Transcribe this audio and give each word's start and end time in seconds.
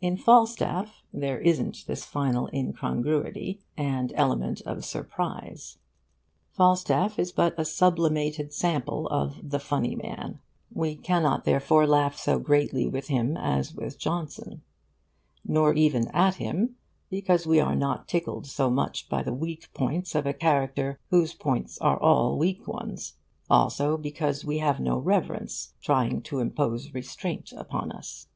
In 0.00 0.16
Falstaff 0.16 1.02
there 1.12 1.38
isn't 1.42 1.84
this 1.86 2.06
final 2.06 2.48
incongruity 2.54 3.60
and 3.76 4.14
element 4.16 4.62
of 4.62 4.82
surprise. 4.82 5.76
Falstaff 6.54 7.18
is 7.18 7.32
but 7.32 7.52
a 7.58 7.66
sublimated 7.66 8.50
sample 8.54 9.06
of 9.08 9.50
'the 9.50 9.58
funny 9.58 9.94
man.' 9.94 10.38
We 10.72 10.96
cannot, 10.96 11.44
therefore, 11.44 11.86
laugh 11.86 12.16
so 12.16 12.38
greatly 12.38 12.88
with 12.88 13.08
him 13.08 13.36
as 13.36 13.74
with 13.74 13.98
Johnson. 13.98 14.62
(Nor 15.44 15.74
even 15.74 16.08
at 16.14 16.36
him; 16.36 16.76
because 17.10 17.46
we 17.46 17.60
are 17.60 17.76
not 17.76 18.08
tickled 18.08 18.46
so 18.46 18.70
much 18.70 19.06
by 19.10 19.22
the 19.22 19.34
weak 19.34 19.70
points 19.74 20.14
of 20.14 20.24
a 20.24 20.32
character 20.32 20.98
whose 21.10 21.34
points 21.34 21.76
are 21.82 22.00
all 22.00 22.38
weak 22.38 22.66
ones; 22.66 23.18
also 23.50 23.98
because 23.98 24.46
we 24.46 24.60
have 24.60 24.80
no 24.80 24.96
reverence 24.96 25.74
trying 25.82 26.22
to 26.22 26.38
impose 26.40 26.94
restraint 26.94 27.52
upon 27.52 27.92
us.) 27.92 28.28